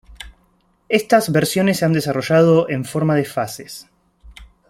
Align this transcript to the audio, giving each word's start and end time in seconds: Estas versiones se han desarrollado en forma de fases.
Estas 0.89 1.31
versiones 1.31 1.77
se 1.77 1.85
han 1.85 1.93
desarrollado 1.93 2.67
en 2.71 2.85
forma 2.85 3.13
de 3.13 3.23
fases. 3.23 3.87